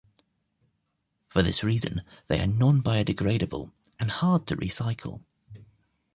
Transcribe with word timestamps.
For 1.27 1.43
this 1.43 1.63
reason 1.63 2.01
they 2.27 2.41
are 2.41 2.47
non-biodegradable 2.47 3.71
and 3.99 4.09
hard 4.09 4.47
to 4.47 4.55
recycle. 4.57 5.21